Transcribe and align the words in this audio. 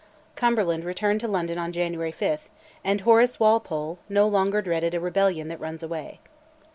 Cumberland 0.35 0.83
returned 0.83 1.19
to 1.19 1.27
London 1.27 1.59
on 1.59 1.71
January 1.71 2.11
5, 2.11 2.49
and 2.83 3.01
Horace 3.01 3.39
Walpole 3.39 3.99
no 4.09 4.27
longer 4.27 4.59
dreaded 4.59 4.95
"a 4.95 4.99
rebellion 4.99 5.47
that 5.49 5.59
runs 5.59 5.83
away." 5.83 6.19